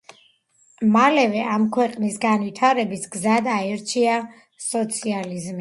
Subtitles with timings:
[0.95, 4.17] მალევე მან ქვეყნის განვითარების გზად აირჩია
[4.73, 5.49] სოციალიზმი.